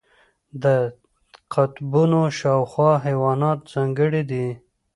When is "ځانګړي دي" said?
3.73-4.47